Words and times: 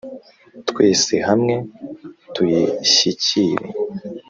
Twese 0.69 1.13
hamwe 1.27 1.55
tuyishyikire, 2.33 3.67